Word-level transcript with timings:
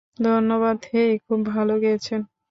ধন্যবাদ 0.19 0.77
হেই, 0.89 1.11
খুব 1.19 1.39
ভালো 1.45 1.73
গেয়েছেন। 1.79 2.21